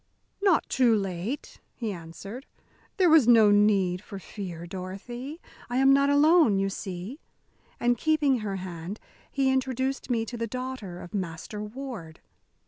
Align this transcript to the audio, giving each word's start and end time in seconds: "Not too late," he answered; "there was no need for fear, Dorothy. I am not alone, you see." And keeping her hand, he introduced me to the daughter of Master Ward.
"Not 0.41 0.67
too 0.67 0.95
late," 0.95 1.59
he 1.75 1.91
answered; 1.91 2.47
"there 2.97 3.07
was 3.07 3.27
no 3.27 3.51
need 3.51 4.01
for 4.01 4.17
fear, 4.17 4.65
Dorothy. 4.65 5.39
I 5.69 5.77
am 5.77 5.93
not 5.93 6.09
alone, 6.09 6.57
you 6.57 6.71
see." 6.71 7.19
And 7.79 7.99
keeping 7.99 8.39
her 8.39 8.55
hand, 8.55 8.99
he 9.29 9.51
introduced 9.53 10.09
me 10.09 10.25
to 10.25 10.37
the 10.37 10.47
daughter 10.47 10.99
of 11.01 11.13
Master 11.13 11.61
Ward. 11.61 12.19